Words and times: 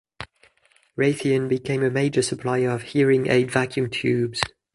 Raytheon 0.97 1.47
became 1.47 1.83
a 1.83 1.91
major 1.91 2.23
supplier 2.23 2.71
of 2.71 2.81
hearing 2.81 3.29
aid 3.29 3.51
vacuum 3.51 3.91
tubes. 3.91 4.41